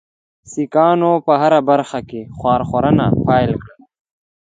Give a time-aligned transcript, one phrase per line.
[0.51, 3.79] سیکهانو په هره برخه کې ښورښونه پیل کړل.